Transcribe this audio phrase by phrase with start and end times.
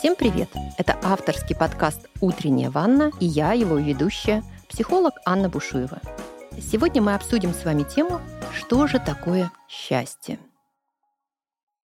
[0.00, 0.48] Всем привет!
[0.78, 6.00] Это авторский подкаст «Утренняя ванна» и я, его ведущая, психолог Анна Бушуева.
[6.58, 8.18] Сегодня мы обсудим с вами тему
[8.50, 10.38] «Что же такое счастье?».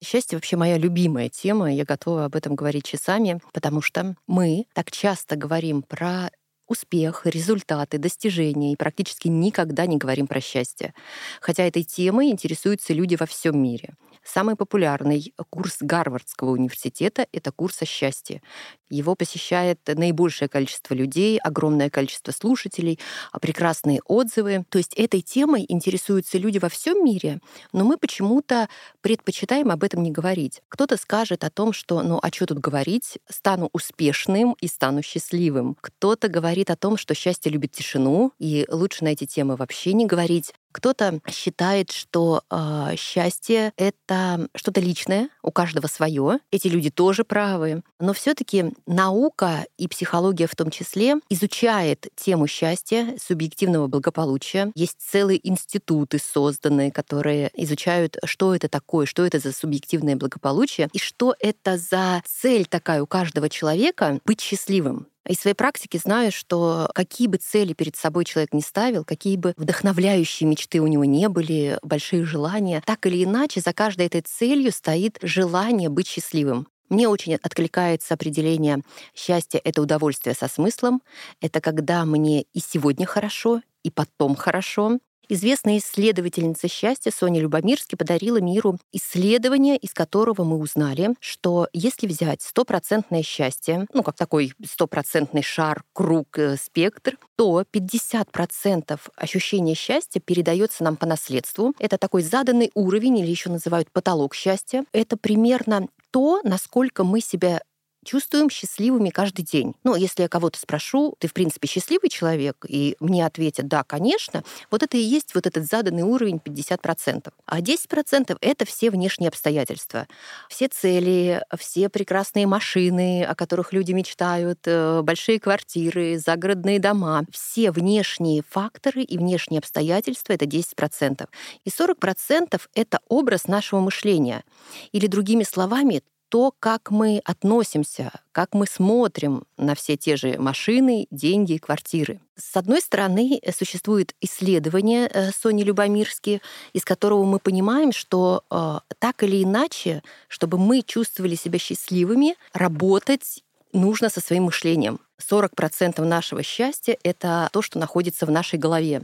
[0.02, 4.90] Счастье вообще моя любимая тема, я готова об этом говорить часами, потому что мы так
[4.90, 6.30] часто говорим про
[6.68, 10.94] успех, результаты, достижения и практически никогда не говорим про счастье.
[11.42, 13.94] Хотя этой темой интересуются люди во всем мире.
[14.26, 18.42] Самый популярный курс Гарвардского университета— это курс о счастье.
[18.90, 22.98] Его посещает наибольшее количество людей, огромное количество слушателей,
[23.30, 24.64] а прекрасные отзывы.
[24.68, 27.40] То есть этой темой интересуются люди во всем мире,
[27.72, 28.68] но мы почему-то
[29.00, 30.60] предпочитаем об этом не говорить.
[30.68, 35.76] Кто-то скажет о том, что ну а что тут говорить, стану успешным и стану счастливым.
[35.80, 40.06] Кто-то говорит о том, что счастье любит тишину, и лучше на эти темы вообще не
[40.06, 40.52] говорить.
[40.76, 46.40] Кто-то считает, что э, счастье это что-то личное, у каждого свое.
[46.50, 47.82] Эти люди тоже правы.
[47.98, 54.70] Но все-таки наука и психология в том числе изучает тему счастья, субъективного благополучия.
[54.74, 60.98] Есть целые институты созданные, которые изучают, что это такое, что это за субъективное благополучие и
[60.98, 65.06] что это за цель такая у каждого человека быть счастливым.
[65.28, 69.54] Из своей практики знаю, что какие бы цели перед собой человек не ставил, какие бы
[69.56, 74.70] вдохновляющие мечты у него не были, большие желания, так или иначе за каждой этой целью
[74.70, 76.68] стоит желание быть счастливым.
[76.88, 78.82] Мне очень откликается определение
[79.12, 81.02] счастья— это удовольствие со смыслом,
[81.40, 88.40] это когда мне и сегодня хорошо, и потом хорошо, Известная исследовательница счастья Соня Любомирски подарила
[88.40, 95.42] миру исследование, из которого мы узнали, что если взять стопроцентное счастье, ну, как такой стопроцентный
[95.42, 101.74] шар, круг, э, спектр, то 50% ощущения счастья передается нам по наследству.
[101.80, 104.84] Это такой заданный уровень, или еще называют потолок счастья.
[104.92, 107.62] Это примерно то, насколько мы себя
[108.06, 109.74] чувствуем счастливыми каждый день.
[109.84, 114.44] Ну, если я кого-то спрошу, ты, в принципе, счастливый человек, и мне ответят, да, конечно,
[114.70, 117.32] вот это и есть вот этот заданный уровень 50%.
[117.44, 120.06] А 10%— это все внешние обстоятельства.
[120.48, 127.24] Все цели, все прекрасные машины, о которых люди мечтают, э, большие квартиры, загородные дома.
[127.32, 131.28] Все внешние факторы и внешние обстоятельства— это 10%.
[131.64, 134.44] И 40%— это образ нашего мышления.
[134.92, 141.06] Или, другими словами, то, как мы относимся, как мы смотрим на все те же машины,
[141.10, 142.20] деньги и квартиры.
[142.36, 146.42] С одной стороны, э, существует исследование э, Сони Любомирски,
[146.72, 153.42] из которого мы понимаем, что э, так или иначе, чтобы мы чувствовали себя счастливыми, работать
[153.72, 155.00] нужно со своим мышлением.
[155.18, 159.02] 40% нашего счастья— это то, что находится в нашей голове.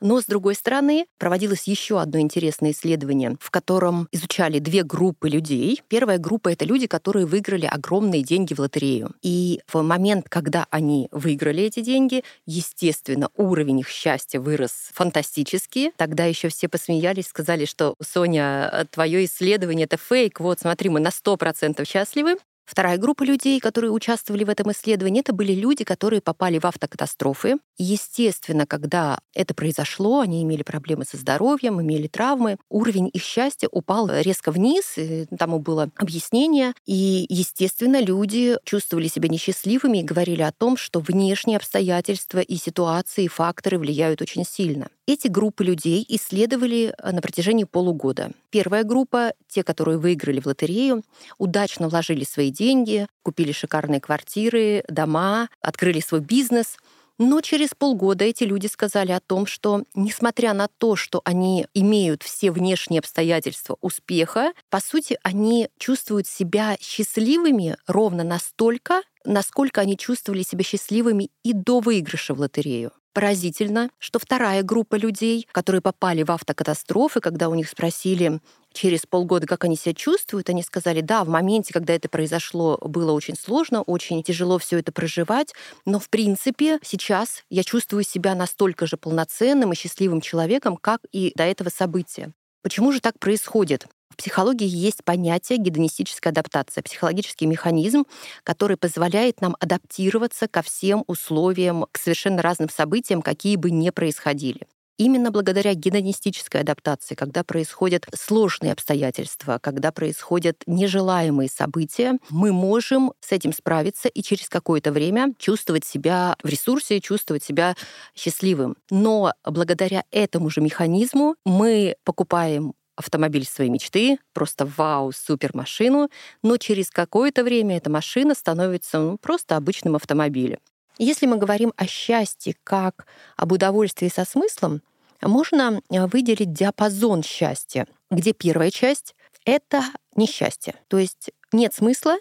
[0.00, 5.82] Но, с другой стороны, проводилось еще одно интересное исследование, в котором изучали две группы людей.
[5.88, 9.14] Первая группа— это люди, которые выиграли огромные деньги в лотерею.
[9.22, 15.92] И в момент, когда они выиграли эти деньги, естественно, уровень их счастья вырос фантастически.
[15.96, 20.40] Тогда еще все посмеялись, сказали, что Соня, твое исследование— это фейк.
[20.40, 22.36] Вот, смотри, мы на 100% счастливы.
[22.68, 27.56] Вторая группа людей, которые участвовали в этом исследовании, это были люди, которые попали в автокатастрофы.
[27.78, 34.10] естественно, когда это произошло, они имели проблемы со здоровьем, имели травмы, уровень их счастья упал
[34.10, 34.96] резко вниз,
[35.38, 36.74] тому было объяснение.
[36.84, 43.24] И, естественно, люди чувствовали себя несчастливыми и говорили о том, что внешние обстоятельства и ситуации,
[43.24, 44.88] и факторы влияют очень сильно.
[45.08, 48.30] Эти группы людей исследовали э, на протяжении полугода.
[48.50, 51.02] Первая группа, те, которые выиграли в лотерею,
[51.38, 56.76] удачно вложили свои деньги, купили шикарные квартиры, дома, открыли свой бизнес.
[57.16, 62.22] Но через полгода эти люди сказали о том, что несмотря на то, что они имеют
[62.22, 70.42] все внешние обстоятельства успеха, по сути, они чувствуют себя счастливыми ровно настолько, насколько они чувствовали
[70.42, 72.92] себя счастливыми и до выигрыша в лотерею.
[73.12, 78.40] Поразительно, что вторая группа людей, которые попали в автокатастрофы, когда у них спросили
[78.72, 83.12] через полгода, как они себя чувствуют, они сказали, да, в моменте, когда это произошло, было
[83.12, 85.52] очень сложно, очень тяжело все это проживать,
[85.84, 91.32] но в принципе сейчас я чувствую себя настолько же полноценным и счастливым человеком, как и
[91.34, 92.32] до этого события.
[92.62, 93.86] Почему же так происходит?
[94.18, 98.04] Психологии есть понятие гедонистическая адаптация, психологический механизм,
[98.42, 104.66] который позволяет нам адаптироваться ко всем условиям, к совершенно разным событиям, какие бы ни происходили.
[104.98, 113.30] Именно благодаря гедонистической адаптации, когда происходят сложные обстоятельства, когда происходят нежелаемые события, мы можем с
[113.30, 117.76] этим справиться и через какое-то время чувствовать себя в ресурсе, чувствовать себя
[118.16, 118.76] счастливым.
[118.90, 126.10] Но благодаря этому же механизму мы покупаем автомобиль своей мечты, просто вау, супер машину,
[126.42, 130.58] но через какое-то время эта машина становится ну, просто обычным автомобилем.
[130.98, 133.06] Если мы говорим о счастье как
[133.36, 134.82] об удовольствии со смыслом,
[135.22, 139.14] можно э, выделить диапазон счастья, где первая часть—
[139.44, 139.84] это
[140.16, 140.74] несчастье.
[140.88, 142.16] То есть нет смысла,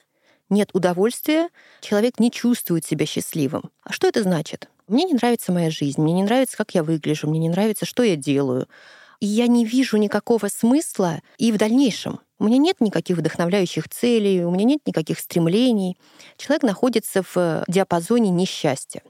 [0.49, 1.49] нет удовольствия,
[1.81, 3.71] человек не чувствует себя счастливым.
[3.83, 4.69] А что это значит?
[4.87, 8.03] Мне не нравится моя жизнь, мне не нравится, как я выгляжу, мне не нравится, что
[8.03, 8.67] я делаю.
[9.19, 12.19] И я не вижу никакого смысла и в дальнейшем.
[12.39, 15.97] У меня нет никаких вдохновляющих целей, у меня нет никаких стремлений.
[16.37, 19.01] Человек находится в диапазоне несчастья.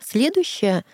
[0.00, 0.84] Следующая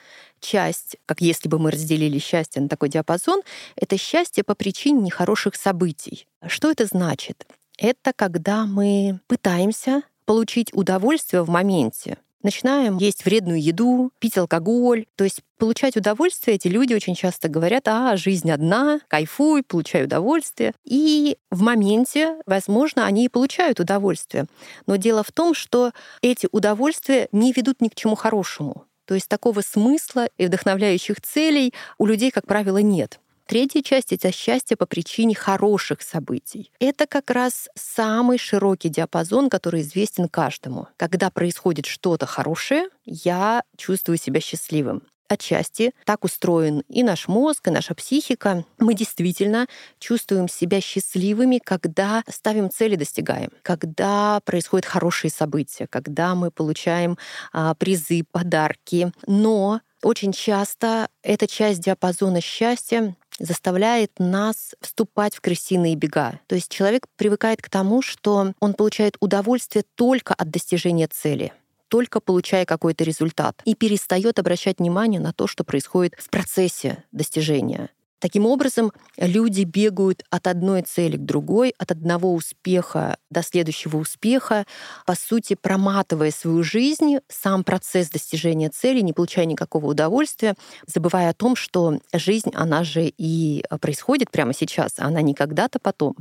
[0.41, 3.43] часть, как если бы мы разделили счастье на такой диапазон,
[3.77, 6.27] это счастье по причине нехороших событий.
[6.47, 7.47] Что это значит?
[7.77, 15.07] Это когда мы пытаемся получить удовольствие в моменте, начинаем есть вредную еду, пить алкоголь.
[15.17, 20.73] То есть получать удовольствие эти люди очень часто говорят, а, жизнь одна, кайфуй, получай удовольствие.
[20.85, 24.47] И в моменте, возможно, они и получают удовольствие.
[24.87, 25.93] Но дело в том, что
[26.23, 28.85] эти удовольствия не ведут ни к чему хорошему.
[29.07, 33.21] То есть такого смысла и вдохновляющих целей у людей, как правило, нет.
[33.51, 36.71] Третья часть— это счастье по причине хороших событий.
[36.79, 40.87] Это как раз самый широкий диапазон, который известен каждому.
[40.97, 47.71] Когда происходит что-то хорошее, я чувствую себя счастливым отчасти так устроен и наш мозг, и
[47.71, 48.65] наша психика.
[48.79, 49.67] Мы действительно
[49.99, 57.19] чувствуем себя счастливыми, когда ставим цели, достигаем, когда происходят хорошие события, когда мы получаем
[57.53, 59.13] а, призы, подарки.
[59.27, 66.39] Но очень часто эта часть диапазона счастья заставляет нас вступать в крысиные бега.
[66.47, 71.53] То есть человек привыкает к тому, что он получает удовольствие только от достижения цели
[71.89, 77.91] только получая какой-то результат и перестает обращать внимание на то, что происходит в процессе достижения.
[78.21, 84.67] Таким образом, люди бегают от одной цели к другой, от одного успеха до следующего успеха,
[85.07, 90.55] по сути, проматывая свою жизнь, сам процесс достижения цели, не получая никакого удовольствия,
[90.87, 95.79] забывая о том, что жизнь, она же и происходит прямо сейчас, а она не когда-то
[95.79, 96.15] потом.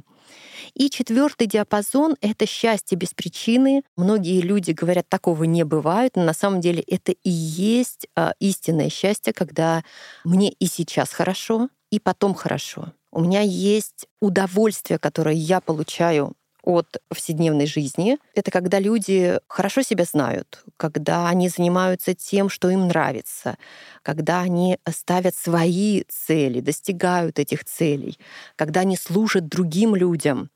[0.73, 3.83] И четвертый диапазон— это счастье без причины.
[3.97, 8.89] Многие люди говорят, такого не бывает, но на самом деле это и есть а, истинное
[8.89, 9.83] счастье, когда
[10.23, 12.93] мне и сейчас хорошо, и потом хорошо.
[13.11, 18.17] У меня есть удовольствие, которое я получаю от повседневной жизни.
[18.35, 23.57] Это когда люди хорошо себя знают, когда они занимаются тем, что им нравится,
[24.03, 28.19] когда они ставят свои цели, достигают этих целей,
[28.55, 30.49] когда они служат другим людям.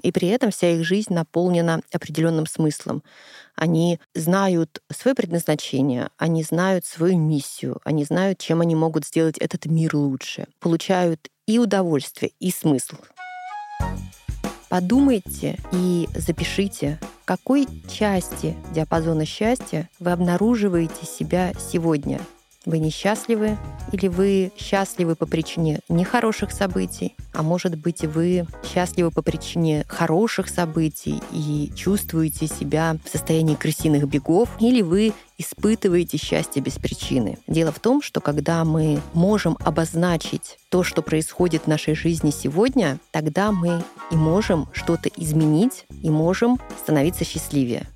[0.00, 3.02] И при этом вся их жизнь наполнена определенным смыслом.
[3.54, 9.66] Они знают свое предназначение, они знают свою миссию, они знают, чем они могут сделать этот
[9.66, 12.96] мир лучше, получают и удовольствие, и смысл.
[14.70, 22.20] Подумайте и запишите, в какой части диапазона счастья вы обнаруживаете себя сегодня—
[22.66, 23.58] вы несчастливы
[23.92, 30.48] или вы счастливы по причине нехороших событий, а может быть вы счастливы по причине хороших
[30.48, 37.38] событий и чувствуете себя в состоянии крысиных бегов, или вы испытываете счастье без причины.
[37.46, 42.98] Дело в том, что когда мы можем обозначить то, что происходит в нашей жизни сегодня,
[43.10, 47.86] тогда мы и можем что-то изменить, и можем становиться счастливее.